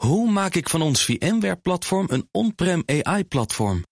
Hoe 0.00 0.30
maak 0.30 0.54
ik 0.54 0.68
van 0.68 0.82
ons 0.82 1.04
VMware-platform 1.04 2.06
een 2.10 2.28
on-prem 2.30 2.82
AI-platform? 2.86 3.84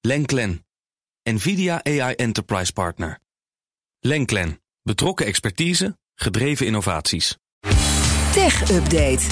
Lenklen, 0.00 0.66
NVIDIA 1.22 1.84
AI 1.84 2.14
Enterprise 2.14 2.72
Partner. 2.72 3.18
Lenklen, 4.00 4.60
betrokken 4.82 5.26
expertise, 5.26 5.98
gedreven 6.14 6.66
innovaties. 6.66 7.36
Tech 8.32 8.70
Update. 8.70 9.26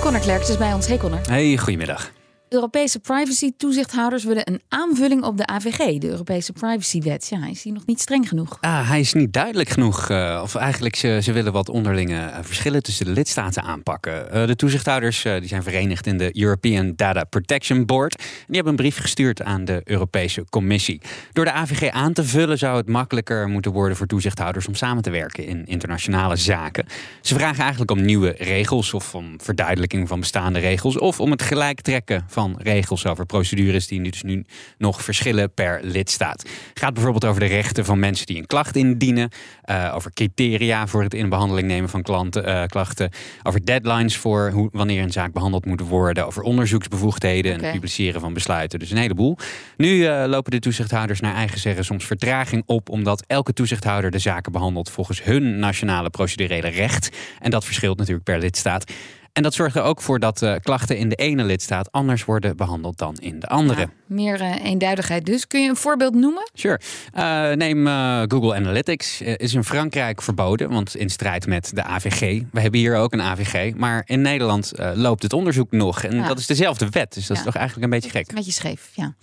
Connor 0.00 0.20
Klerks 0.20 0.48
is 0.48 0.56
bij 0.56 0.72
ons. 0.72 0.86
Hey 0.86 0.96
Connor. 0.96 1.20
Hey, 1.28 1.56
goedemiddag. 1.56 2.12
Europese 2.50 2.98
privacy-toezichthouders 2.98 4.24
willen 4.24 4.48
een 4.48 4.60
aanvulling 4.68 5.22
op 5.22 5.36
de 5.36 5.46
AVG, 5.46 5.98
de 5.98 6.08
Europese 6.08 6.52
Privacywet. 6.52 7.28
Ja, 7.30 7.46
is 7.46 7.62
die 7.62 7.72
nog 7.72 7.86
niet 7.86 8.00
streng 8.00 8.28
genoeg? 8.28 8.58
Ah, 8.60 8.88
hij 8.88 9.00
is 9.00 9.12
niet 9.12 9.32
duidelijk 9.32 9.68
genoeg. 9.68 10.10
Uh, 10.10 10.40
of 10.42 10.54
eigenlijk, 10.54 10.96
ze, 10.96 11.18
ze 11.22 11.32
willen 11.32 11.52
wat 11.52 11.68
onderlinge 11.68 12.14
uh, 12.14 12.36
verschillen 12.40 12.82
tussen 12.82 13.04
de 13.06 13.12
lidstaten 13.12 13.62
aanpakken. 13.62 14.26
Uh, 14.34 14.46
de 14.46 14.56
toezichthouders 14.56 15.22
die 15.22 15.46
zijn 15.46 15.62
verenigd 15.62 16.06
in 16.06 16.18
de 16.18 16.40
European 16.40 16.92
Data 16.96 17.24
Protection 17.24 17.86
Board. 17.86 18.14
En 18.18 18.24
die 18.46 18.54
hebben 18.54 18.72
een 18.72 18.78
brief 18.78 18.98
gestuurd 18.98 19.42
aan 19.42 19.64
de 19.64 19.80
Europese 19.84 20.44
Commissie. 20.48 21.00
Door 21.32 21.44
de 21.44 21.52
AVG 21.52 21.90
aan 21.90 22.12
te 22.12 22.24
vullen 22.24 22.58
zou 22.58 22.76
het 22.76 22.88
makkelijker 22.88 23.48
moeten 23.48 23.72
worden 23.72 23.96
voor 23.96 24.06
toezichthouders 24.06 24.66
om 24.66 24.74
samen 24.74 25.02
te 25.02 25.10
werken 25.10 25.46
in 25.46 25.66
internationale 25.66 26.36
zaken. 26.36 26.86
Ze 27.20 27.34
vragen 27.34 27.60
eigenlijk 27.60 27.90
om 27.90 28.02
nieuwe 28.02 28.34
regels 28.38 28.94
of 28.94 29.14
om 29.14 29.40
verduidelijking 29.40 30.08
van 30.08 30.20
bestaande 30.20 30.58
regels 30.58 30.98
of 30.98 31.20
om 31.20 31.30
het 31.30 31.42
gelijk 31.42 31.80
trekken 31.80 32.24
van 32.28 32.38
van 32.40 32.56
regels 32.58 33.06
over 33.06 33.26
procedures 33.26 33.86
die 33.86 34.02
dus 34.02 34.22
nu 34.22 34.44
nog 34.78 35.02
verschillen 35.02 35.54
per 35.54 35.80
lidstaat. 35.82 36.42
Het 36.68 36.78
gaat 36.78 36.94
bijvoorbeeld 36.94 37.24
over 37.24 37.40
de 37.40 37.46
rechten 37.46 37.84
van 37.84 37.98
mensen 37.98 38.26
die 38.26 38.36
een 38.38 38.46
klacht 38.46 38.76
indienen, 38.76 39.30
uh, 39.70 39.92
over 39.94 40.12
criteria 40.12 40.86
voor 40.86 41.02
het 41.02 41.14
in 41.14 41.28
behandeling 41.28 41.68
nemen 41.68 41.88
van 41.88 42.02
klanten, 42.02 42.48
uh, 42.48 42.64
klachten, 42.64 43.10
over 43.42 43.64
deadlines 43.64 44.16
voor 44.16 44.50
hoe, 44.50 44.68
wanneer 44.72 45.02
een 45.02 45.12
zaak 45.12 45.32
behandeld 45.32 45.66
moet 45.66 45.80
worden, 45.80 46.26
over 46.26 46.42
onderzoeksbevoegdheden 46.42 47.52
okay. 47.52 47.58
en 47.58 47.64
het 47.64 47.72
publiceren 47.72 48.20
van 48.20 48.32
besluiten. 48.32 48.78
Dus 48.78 48.90
een 48.90 48.96
heleboel. 48.96 49.36
Nu 49.76 49.88
uh, 49.88 50.24
lopen 50.26 50.50
de 50.50 50.58
toezichthouders 50.58 51.20
naar 51.20 51.34
eigen 51.34 51.60
zeggen 51.60 51.84
soms 51.84 52.04
vertraging 52.04 52.62
op, 52.66 52.88
omdat 52.88 53.24
elke 53.26 53.52
toezichthouder 53.52 54.10
de 54.10 54.18
zaken 54.18 54.52
behandelt 54.52 54.90
volgens 54.90 55.24
hun 55.24 55.58
nationale 55.58 56.10
procedurele 56.10 56.68
recht. 56.68 57.16
En 57.40 57.50
dat 57.50 57.64
verschilt 57.64 57.98
natuurlijk 57.98 58.24
per 58.24 58.38
lidstaat. 58.38 58.92
En 59.32 59.42
dat 59.42 59.54
zorgt 59.54 59.76
er 59.76 59.82
ook 59.82 60.00
voor 60.00 60.18
dat 60.18 60.42
uh, 60.42 60.54
klachten 60.62 60.96
in 60.96 61.08
de 61.08 61.14
ene 61.14 61.44
lidstaat 61.44 61.92
anders 61.92 62.24
worden 62.24 62.56
behandeld 62.56 62.98
dan 62.98 63.16
in 63.16 63.40
de 63.40 63.46
andere. 63.46 63.80
Ja, 63.80 63.88
meer 64.06 64.40
uh, 64.40 64.64
eenduidigheid 64.64 65.26
dus. 65.26 65.46
Kun 65.46 65.62
je 65.62 65.68
een 65.68 65.76
voorbeeld 65.76 66.14
noemen? 66.14 66.50
Sure. 66.54 66.80
Uh, 67.14 67.50
neem 67.52 67.86
Google 68.30 68.54
Analytics. 68.54 69.20
is 69.20 69.54
in 69.54 69.64
Frankrijk 69.64 70.22
verboden, 70.22 70.70
want 70.70 70.96
in 70.96 71.10
strijd 71.10 71.46
met 71.46 71.70
de 71.74 71.82
AVG. 71.82 72.42
We 72.52 72.60
hebben 72.60 72.80
hier 72.80 72.96
ook 72.96 73.12
een 73.12 73.22
AVG. 73.22 73.74
Maar 73.74 74.02
in 74.06 74.20
Nederland 74.20 74.72
loopt 74.94 75.22
het 75.22 75.32
onderzoek 75.32 75.70
nog. 75.70 76.02
En 76.02 76.16
ja. 76.16 76.28
dat 76.28 76.38
is 76.38 76.46
dezelfde 76.46 76.88
wet. 76.88 77.14
Dus 77.14 77.26
dat 77.26 77.36
ja. 77.36 77.42
is 77.42 77.48
toch 77.48 77.56
eigenlijk 77.56 77.84
een 77.84 78.00
beetje 78.00 78.10
gek. 78.10 78.28
Een 78.28 78.34
beetje 78.34 78.52
scheef, 78.52 78.90
ja. 78.94 79.14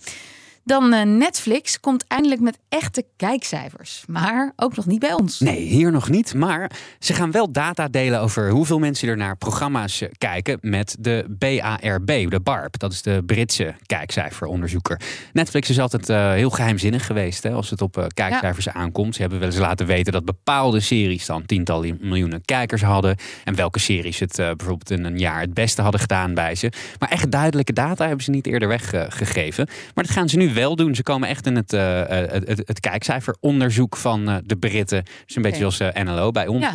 Dan 0.68 0.94
uh, 0.94 1.02
Netflix 1.02 1.80
komt 1.80 2.04
eindelijk 2.08 2.40
met 2.40 2.58
echte 2.68 3.04
kijkcijfers. 3.16 4.04
Maar 4.06 4.52
ook 4.56 4.76
nog 4.76 4.86
niet 4.86 5.00
bij 5.00 5.12
ons. 5.12 5.40
Nee, 5.40 5.60
hier 5.60 5.92
nog 5.92 6.08
niet. 6.08 6.34
Maar 6.34 6.70
ze 6.98 7.14
gaan 7.14 7.30
wel 7.30 7.52
data 7.52 7.88
delen 7.88 8.20
over 8.20 8.50
hoeveel 8.50 8.78
mensen 8.78 9.08
er 9.08 9.16
naar 9.16 9.36
programma's 9.36 10.00
eh, 10.00 10.08
kijken 10.18 10.58
met 10.60 10.96
de 11.00 11.24
BARB, 11.28 12.30
de 12.30 12.40
BARB. 12.42 12.78
Dat 12.78 12.92
is 12.92 13.02
de 13.02 13.22
Britse 13.26 13.74
kijkcijferonderzoeker. 13.86 15.00
Netflix 15.32 15.70
is 15.70 15.78
altijd 15.78 16.08
uh, 16.08 16.32
heel 16.32 16.50
geheimzinnig 16.50 17.06
geweest 17.06 17.42
hè, 17.42 17.50
als 17.50 17.70
het 17.70 17.82
op 17.82 17.96
uh, 17.98 18.04
kijkcijfers 18.14 18.64
ja. 18.64 18.72
aankomt. 18.72 19.14
Ze 19.14 19.20
hebben 19.20 19.38
wel 19.38 19.48
eens 19.48 19.58
laten 19.58 19.86
weten 19.86 20.12
dat 20.12 20.24
bepaalde 20.24 20.80
series 20.80 21.26
dan 21.26 21.46
tientallen 21.46 21.98
miljoenen 22.00 22.44
kijkers 22.44 22.82
hadden. 22.82 23.16
En 23.44 23.54
welke 23.54 23.78
series 23.78 24.18
het 24.18 24.36
bijvoorbeeld 24.36 24.90
in 24.90 25.04
een 25.04 25.18
jaar 25.18 25.40
het 25.40 25.54
beste 25.54 25.82
hadden 25.82 26.00
gedaan 26.00 26.34
bij 26.34 26.54
ze. 26.54 26.72
Maar 26.98 27.08
echt 27.08 27.30
duidelijke 27.30 27.72
data 27.72 28.06
hebben 28.06 28.24
ze 28.24 28.30
niet 28.30 28.46
eerder 28.46 28.68
weggegeven. 28.68 29.66
maar 29.94 30.04
dat 30.04 30.12
gaan 30.12 30.28
ze 30.28 30.36
nu 30.36 30.56
wel 30.58 30.76
doen. 30.76 30.94
Ze 30.94 31.02
komen 31.02 31.28
echt 31.28 31.46
in 31.46 31.56
het, 31.56 31.72
uh, 31.72 32.02
het, 32.06 32.62
het, 32.64 32.80
kijkcijferonderzoek 32.80 33.96
van 33.96 34.28
uh, 34.28 34.36
de 34.44 34.56
Britten. 34.56 35.04
Dus 35.26 35.36
een 35.36 35.42
beetje 35.42 35.66
okay. 35.66 35.76
zoals 35.76 35.96
uh, 35.96 36.04
NLO 36.04 36.30
bij 36.30 36.46
ons. 36.46 36.66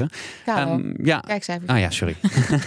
Ja, 0.46 0.72
um, 0.72 0.96
ja. 1.04 1.20
kijkcijfers. 1.20 1.72
Oh 1.72 1.80
ja, 1.80 1.90
sorry. 1.90 2.16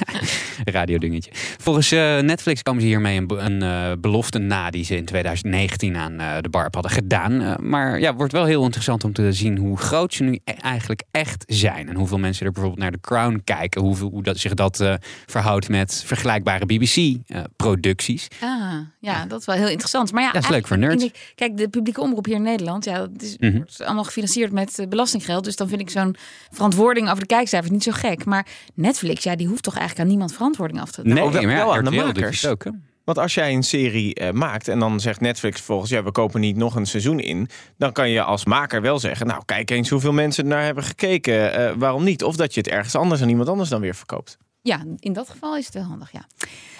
Radiodingetje. 0.64 1.30
Volgens 1.58 1.90
Netflix 1.90 2.62
komen 2.62 2.82
ze 2.82 2.86
hiermee 2.86 3.20
een, 3.20 3.62
een 3.62 4.00
belofte 4.00 4.38
na 4.38 4.70
die 4.70 4.84
ze 4.84 4.96
in 4.96 5.04
2019 5.04 5.96
aan 5.96 6.16
de 6.16 6.48
BARP 6.48 6.74
hadden 6.74 6.92
gedaan. 6.92 7.56
maar 7.60 8.00
ja, 8.00 8.14
wordt 8.14 8.32
wel 8.32 8.44
heel 8.44 8.64
interessant 8.64 9.04
om 9.04 9.12
te 9.12 9.32
zien 9.32 9.56
hoe 9.58 9.78
groot 9.78 10.14
ze 10.14 10.22
nu 10.22 10.38
e-, 10.44 10.52
eigenlijk 10.52 11.02
echt 11.10 11.44
zijn. 11.46 11.88
En 11.88 11.96
hoeveel 11.96 12.18
mensen 12.18 12.46
er 12.46 12.52
bijvoorbeeld 12.52 12.82
naar 12.82 12.92
The 12.92 13.00
Crown 13.00 13.40
kijken. 13.44 13.80
Hoeveel, 13.80 14.10
hoe 14.10 14.22
dat, 14.22 14.38
zich 14.38 14.54
dat 14.54 14.98
verhoudt 15.26 15.68
met 15.68 16.02
vergelijkbare 16.06 16.66
BBC-producties. 16.66 18.28
ah, 18.40 18.74
ja, 19.00 19.26
dat 19.26 19.40
is 19.40 19.46
wel 19.46 19.56
heel 19.56 19.68
interessant. 19.68 20.12
Maar 20.12 20.22
ja, 20.22 20.32
dat 20.32 20.42
is 20.42 20.48
leuk 20.48 20.66
voor 20.66 20.78
nerds 20.78 20.95
kijk, 21.34 21.56
de 21.56 21.68
publieke 21.68 22.00
omroep 22.00 22.24
hier 22.24 22.34
in 22.34 22.42
Nederland, 22.42 22.84
ja, 22.84 23.00
het 23.00 23.22
is, 23.22 23.36
mm 23.38 23.48
-hmm. 23.48 23.56
wordt 23.56 23.82
allemaal 23.82 24.04
gefinancierd 24.04 24.52
met 24.52 24.78
uh, 24.78 24.86
belastinggeld. 24.88 25.44
Dus 25.44 25.56
dan 25.56 25.68
vind 25.68 25.80
ik 25.80 25.90
zo'n 25.90 26.16
verantwoording 26.50 27.08
over 27.08 27.20
de 27.20 27.26
kijkcijfers 27.26 27.72
niet 27.72 27.82
zo 27.82 27.92
gek. 27.92 28.24
Maar 28.24 28.46
Netflix, 28.74 29.22
ja, 29.22 29.36
die 29.36 29.46
hoeft 29.46 29.62
toch 29.62 29.76
eigenlijk 29.76 30.02
aan 30.02 30.10
niemand 30.10 30.32
verantwoording 30.32 30.80
af 30.80 30.90
te 30.90 31.02
nemen. 31.02 31.32
Nee, 31.32 31.46
wel, 31.46 31.56
wel 31.56 31.74
aan 31.74 31.84
de 31.84 31.90
makers. 31.90 32.46
Ook, 32.46 32.64
Want 33.04 33.18
als 33.18 33.34
jij 33.34 33.54
een 33.54 33.62
serie 33.62 34.20
uh, 34.20 34.30
maakt 34.30 34.68
en 34.68 34.78
dan 34.78 35.00
zegt 35.00 35.20
Netflix 35.20 35.60
volgens 35.60 35.90
ja, 35.90 36.02
we 36.02 36.12
kopen 36.12 36.40
niet 36.40 36.56
nog 36.56 36.74
een 36.74 36.86
seizoen 36.86 37.20
in, 37.20 37.48
dan 37.78 37.92
kan 37.92 38.10
je 38.10 38.22
als 38.22 38.44
maker 38.44 38.80
wel 38.80 38.98
zeggen, 38.98 39.26
nou 39.26 39.42
kijk 39.44 39.70
eens 39.70 39.88
hoeveel 39.88 40.12
mensen 40.12 40.46
naar 40.46 40.62
hebben 40.62 40.84
gekeken, 40.84 41.60
uh, 41.60 41.72
waarom 41.76 42.04
niet? 42.04 42.24
Of 42.24 42.36
dat 42.36 42.54
je 42.54 42.60
het 42.60 42.68
ergens 42.68 42.94
anders 42.94 43.22
aan 43.22 43.28
iemand 43.28 43.48
anders 43.48 43.68
dan 43.68 43.80
weer 43.80 43.94
verkoopt. 43.94 44.38
Ja, 44.62 44.84
in 44.98 45.12
dat 45.12 45.30
geval 45.30 45.56
is 45.56 45.64
het 45.64 45.74
wel 45.74 45.82
handig, 45.82 46.12
ja. 46.12 46.26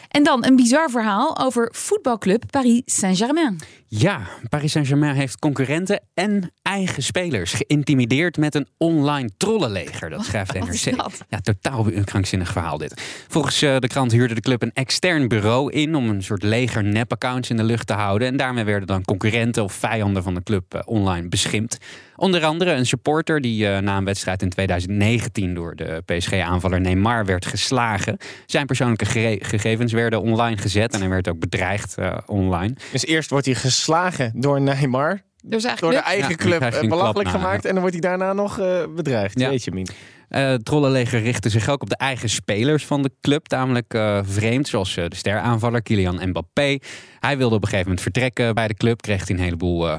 En 0.09 0.25
dan 0.25 0.45
een 0.45 0.57
bizar 0.57 0.91
verhaal 0.91 1.39
over 1.39 1.69
voetbalclub 1.73 2.43
Paris 2.51 2.83
Saint-Germain. 2.85 3.59
Ja, 3.89 4.21
Paris 4.49 4.73
Saint-Germain 4.73 5.15
heeft 5.15 5.39
concurrenten 5.39 6.01
en 6.15 6.53
eigen 6.63 7.03
spelers 7.03 7.53
geïntimideerd 7.53 8.37
met 8.37 8.55
een 8.55 8.67
online 8.79 9.31
trollenleger. 9.37 10.11
Dat 10.11 10.25
schrijft 10.25 10.53
de 10.53 10.59
NRC. 10.59 11.11
Ja, 11.29 11.41
totaal 11.41 11.87
een 11.87 12.05
krankzinnig 12.05 12.53
verhaal 12.53 12.79
dit. 12.79 13.25
Volgens 13.29 13.63
uh, 13.63 13.77
de 13.79 13.87
krant 13.87 14.13
huurde 14.13 14.35
de 14.35 14.41
club 14.41 14.63
een 14.63 14.73
extern 14.75 15.29
bureau 15.29 15.73
in 15.73 15.95
om 15.95 16.09
een 16.09 16.23
soort 16.23 16.43
leger 16.43 16.85
nep-accounts 16.85 17.51
in 17.51 17.57
de 17.57 17.65
lucht 17.65 17.87
te 17.87 17.93
houden. 17.93 18.29
En 18.29 18.37
daarmee 18.37 18.65
werden 18.65 18.87
dan 18.87 19.05
concurrenten 19.05 19.65
of 19.65 19.73
vijanden 19.73 20.23
van 20.23 20.35
de 20.35 20.43
club 20.43 20.75
uh, 20.75 20.81
online 20.85 21.29
beschimpt. 21.29 21.79
Onder 22.17 22.45
andere 22.45 22.73
een 22.73 22.87
supporter 22.87 23.41
die 23.41 23.65
uh, 23.65 23.79
na 23.79 23.97
een 23.97 24.05
wedstrijd 24.05 24.43
in 24.43 24.51
2019 24.51 25.55
door 25.55 25.77
de 25.77 26.03
PSG-aanvaller 26.05 26.81
Neymar 26.81 27.25
werd 27.25 27.47
geslagen. 27.47 28.17
Zijn 28.47 28.67
persoonlijke 28.67 29.05
ge 29.05 29.39
gegevens 29.43 29.93
werden 29.93 30.06
online 30.15 30.57
gezet 30.57 30.95
en 30.95 31.01
hij 31.01 31.09
werd 31.09 31.29
ook 31.29 31.39
bedreigd 31.39 31.95
online. 32.27 32.75
Dus 32.93 33.07
eerst 33.07 33.31
wordt 33.31 33.47
hij 33.47 33.55
geslagen 33.55 34.33
door 34.35 34.61
Neymar. 34.61 35.25
Dus 35.49 35.67
door 35.81 35.91
de 35.91 35.97
eigen 35.97 36.31
ja, 36.31 36.37
club 36.37 36.63
eh, 36.73 36.89
belachelijk 36.89 37.29
gemaakt. 37.29 37.65
En 37.65 37.71
dan 37.71 37.81
wordt 37.81 38.01
hij 38.01 38.11
daarna 38.11 38.33
nog 38.33 38.59
uh, 38.59 38.83
bedreigd. 38.97 39.39
Ja. 39.39 39.49
Weet 39.49 39.65
je, 39.65 39.71
Mien. 39.71 39.89
Uh, 40.29 40.49
het 40.49 40.65
trollenleger 40.65 41.21
richtte 41.21 41.49
zich 41.49 41.69
ook 41.69 41.83
op 41.83 41.89
de 41.89 41.97
eigen 41.97 42.29
spelers 42.29 42.87
van 42.87 43.03
de 43.03 43.11
club. 43.21 43.47
Tamelijk 43.47 43.95
uh, 43.95 44.19
vreemd, 44.23 44.69
zoals 44.69 44.97
uh, 44.97 45.05
de 45.09 45.17
steraanvaller 45.17 45.83
Kylian 45.83 46.29
Mbappé. 46.29 46.79
Hij 47.21 47.37
wilde 47.39 47.55
op 47.55 47.63
een 47.63 47.69
gegeven 47.69 47.87
moment 47.87 48.03
vertrekken 48.03 48.55
bij 48.55 48.69
de 48.69 48.75
club. 48.75 49.01
Kreeg 49.01 49.27
hij 49.27 49.37
een 49.37 49.43
heleboel 49.43 49.99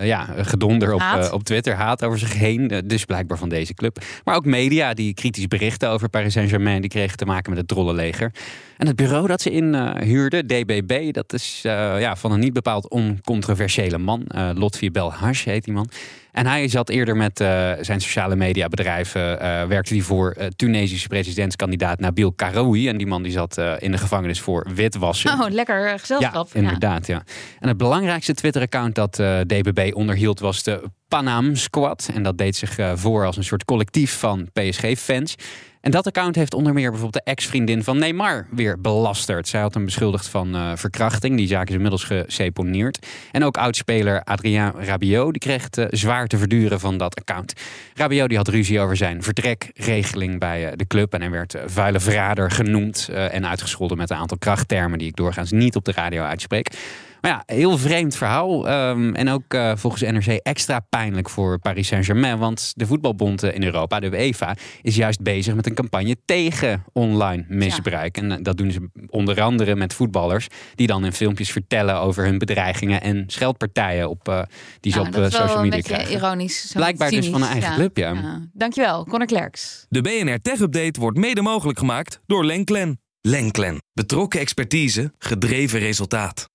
ja, 0.00 0.28
gedonder 0.36 0.94
op, 0.94 1.02
op 1.32 1.44
Twitter. 1.44 1.74
Haat 1.74 2.04
over 2.04 2.18
zich 2.18 2.32
heen. 2.32 2.82
dus 2.84 3.04
blijkbaar 3.04 3.38
van 3.38 3.48
deze 3.48 3.74
club. 3.74 3.98
Maar 4.24 4.36
ook 4.36 4.44
media 4.44 4.94
die 4.94 5.14
kritisch 5.14 5.46
berichten 5.46 5.90
over 5.90 6.08
Paris 6.08 6.32
Saint-Germain. 6.32 6.80
Die 6.80 6.90
kregen 6.90 7.16
te 7.16 7.24
maken 7.24 7.50
met 7.50 7.58
het 7.58 7.68
trollenleger. 7.68 8.32
En 8.76 8.86
het 8.86 8.96
bureau 8.96 9.26
dat 9.26 9.40
ze 9.40 9.50
inhuurden, 9.50 10.46
DBB. 10.46 11.12
Dat 11.12 11.32
is 11.32 11.60
ja, 11.62 12.16
van 12.16 12.32
een 12.32 12.40
niet 12.40 12.52
bepaald 12.52 12.88
oncontroversiële 12.88 13.98
man. 13.98 14.24
Lotfi 14.54 14.90
Belhash 14.90 15.44
heet 15.44 15.64
die 15.64 15.74
man. 15.74 15.88
En 16.36 16.46
hij 16.46 16.68
zat 16.68 16.88
eerder 16.88 17.16
met 17.16 17.40
uh, 17.40 17.72
zijn 17.80 18.00
sociale 18.00 18.36
media 18.36 18.68
bedrijven, 18.68 19.32
uh, 19.32 19.64
werkte 19.64 19.94
hij 19.94 20.02
voor 20.02 20.34
uh, 20.38 20.46
Tunesische 20.46 21.08
presidentskandidaat 21.08 22.00
Nabil 22.00 22.32
Karoui. 22.32 22.88
En 22.88 22.96
die 22.96 23.06
man 23.06 23.22
die 23.22 23.32
zat 23.32 23.60
in 23.78 23.90
de 23.90 23.98
gevangenis 23.98 24.40
voor 24.40 24.66
witwassen. 24.74 25.32
Oh, 25.32 25.50
lekker 25.50 25.98
gezelschap. 25.98 26.48
Ja, 26.52 26.60
inderdaad, 26.60 27.06
ja. 27.06 27.22
En 27.60 27.68
het 27.68 27.76
belangrijkste 27.76 28.34
Twitter-account 28.34 28.94
dat 28.94 29.12
DBB 29.46 29.90
onderhield 29.94 30.40
was 30.40 30.62
de 30.62 30.82
Panam 31.08 31.54
Squad. 31.54 32.10
En 32.14 32.22
dat 32.22 32.38
deed 32.38 32.56
zich 32.56 32.78
voor 32.94 33.26
als 33.26 33.36
een 33.36 33.44
soort 33.44 33.64
collectief 33.64 34.18
van 34.18 34.48
PSG-fans. 34.52 35.34
En 35.86 35.92
dat 35.92 36.06
account 36.06 36.34
heeft 36.34 36.54
onder 36.54 36.72
meer 36.72 36.90
bijvoorbeeld 36.90 37.24
de 37.24 37.30
ex-vriendin 37.30 37.84
van 37.84 37.98
Neymar 37.98 38.46
weer 38.50 38.80
belasterd. 38.80 39.48
Zij 39.48 39.60
had 39.60 39.74
hem 39.74 39.84
beschuldigd 39.84 40.28
van 40.28 40.56
uh, 40.56 40.72
verkrachting. 40.74 41.36
Die 41.36 41.46
zaak 41.46 41.68
is 41.68 41.74
inmiddels 41.74 42.04
geseponeerd. 42.04 43.06
En 43.32 43.44
ook 43.44 43.56
oudspeler 43.56 44.22
Adrien 44.22 44.72
Rabiot 44.72 45.30
die 45.30 45.40
kreeg 45.40 45.68
zwaar 45.90 46.26
te 46.26 46.38
verduren 46.38 46.80
van 46.80 46.96
dat 46.96 47.16
account. 47.16 47.52
Rabiot 47.94 48.28
die 48.28 48.36
had 48.36 48.48
ruzie 48.48 48.80
over 48.80 48.96
zijn 48.96 49.22
vertrekregeling 49.22 50.38
bij 50.38 50.66
uh, 50.66 50.72
de 50.76 50.86
club. 50.86 51.14
En 51.14 51.20
hij 51.20 51.30
werd 51.30 51.56
vuile 51.66 52.00
verrader 52.00 52.50
genoemd 52.50 53.08
en 53.08 53.46
uitgescholden 53.46 53.96
met 53.96 54.10
een 54.10 54.16
aantal 54.16 54.38
krachttermen 54.38 54.98
die 54.98 55.08
ik 55.08 55.16
doorgaans 55.16 55.50
niet 55.50 55.76
op 55.76 55.84
de 55.84 55.92
radio 55.92 56.22
uitspreek. 56.22 56.70
Maar 57.26 57.44
ja, 57.46 57.54
heel 57.54 57.78
vreemd 57.78 58.16
verhaal. 58.16 58.68
Ehm, 58.68 59.14
en 59.14 59.28
ook 59.28 59.54
uh, 59.54 59.72
volgens 59.76 60.02
NRC 60.02 60.26
extra 60.26 60.80
pijnlijk 60.80 61.30
voor 61.30 61.58
Paris 61.58 61.86
Saint-Germain. 61.86 62.38
Want 62.38 62.72
de 62.76 62.86
voetbalbond 62.86 63.42
in 63.42 63.62
Europa, 63.64 64.00
de 64.00 64.06
UEFA, 64.06 64.56
is 64.82 64.96
juist 64.96 65.22
bezig 65.22 65.54
met 65.54 65.66
een 65.66 65.74
campagne 65.74 66.16
tegen 66.24 66.84
online 66.92 67.44
misbruik. 67.48 68.16
En 68.16 68.42
dat 68.42 68.56
doen 68.56 68.70
ze 68.70 68.88
onder 69.08 69.40
andere 69.40 69.76
met 69.76 69.94
voetballers. 69.94 70.46
Die 70.74 70.86
dan 70.86 71.04
in 71.04 71.12
filmpjes 71.12 71.50
vertellen 71.50 72.00
over 72.00 72.24
hun 72.24 72.38
bedreigingen 72.38 73.00
en 73.00 73.24
scheldpartijen 73.26 74.08
op, 74.10 74.28
uh, 74.28 74.42
die 74.80 74.92
ze 74.92 74.98
Nou, 74.98 75.08
op 75.08 75.14
dat 75.14 75.22
uh, 75.22 75.28
is 75.28 75.32
wel 75.32 75.42
social 75.42 75.64
een 75.64 75.68
media 75.68 75.76
beetje 75.76 75.94
krijgen. 75.94 76.16
ironisch. 76.16 76.70
zo 76.70 76.78
Blijkbaar 76.78 77.10
dus 77.10 77.28
van 77.28 77.42
een 77.42 77.48
eigen 77.48 77.74
club, 77.74 77.96
ja. 77.96 78.40
Dankjewel, 78.52 79.04
Conor 79.04 79.26
Klerks. 79.26 79.86
De 79.88 80.00
BNR 80.00 80.40
Tech 80.42 80.60
Update 80.60 81.00
wordt 81.00 81.18
mede 81.18 81.42
mogelijk 81.42 81.78
gemaakt 81.78 82.20
door 82.26 82.44
Lenklen. 82.44 83.00
Lenklen. 83.20 83.82
Betrokken 83.92 84.40
expertise, 84.40 85.12
gedreven 85.18 85.78
resultaat. 85.78 86.54